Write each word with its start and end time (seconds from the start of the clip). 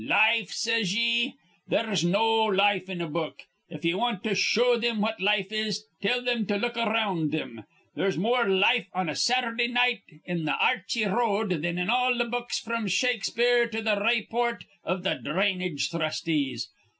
Life, 0.03 0.49
says 0.49 0.95
ye! 0.95 1.35
There's 1.67 2.03
no 2.03 2.25
life 2.45 2.89
in 2.89 3.01
a 3.01 3.07
book. 3.07 3.43
If 3.69 3.85
ye 3.85 3.93
want 3.93 4.23
to 4.23 4.33
show 4.33 4.79
thim 4.81 4.99
what 4.99 5.21
life 5.21 5.51
is, 5.51 5.85
tell 6.01 6.25
thim 6.25 6.47
to 6.47 6.55
look 6.57 6.75
around 6.75 7.33
thim. 7.33 7.65
There's 7.93 8.17
more 8.17 8.49
life 8.49 8.87
on 8.95 9.09
a 9.09 9.15
Saturdah 9.15 9.67
night 9.67 10.01
in 10.25 10.47
th' 10.47 10.55
Ar 10.59 10.83
rchy 10.89 11.05
Road 11.07 11.51
thin 11.61 11.77
in 11.77 11.91
all 11.91 12.15
th' 12.17 12.31
books 12.31 12.57
fr'm 12.59 12.87
Shakespeare 12.87 13.67
to 13.67 13.83
th' 13.83 13.99
rayport 14.01 14.65
iv 14.87 15.03
th' 15.03 15.23
drainage 15.23 15.91
thrustees. 15.91 16.69